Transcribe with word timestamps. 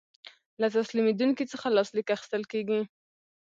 له 0.61 0.67
تسلیمیدونکي 0.77 1.43
څخه 1.51 1.67
لاسلیک 1.75 2.07
اخیستل 2.15 2.43
کیږي. 2.51 2.81